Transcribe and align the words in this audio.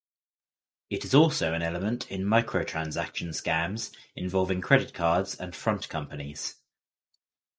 It 0.89 1.05
is 1.05 1.13
also 1.13 1.53
an 1.53 1.61
element 1.61 2.09
in 2.09 2.23
microtransaction 2.23 3.27
scams 3.39 3.95
involving 4.15 4.59
credit 4.59 4.95
cards 4.95 5.35
and 5.39 5.55
front 5.55 5.89
companies. 5.89 6.55